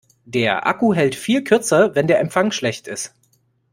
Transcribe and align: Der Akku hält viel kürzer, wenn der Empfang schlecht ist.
Der 0.25 0.65
Akku 0.65 0.95
hält 0.95 1.13
viel 1.13 1.43
kürzer, 1.43 1.93
wenn 1.93 2.07
der 2.07 2.19
Empfang 2.19 2.51
schlecht 2.51 2.87
ist. 2.87 3.13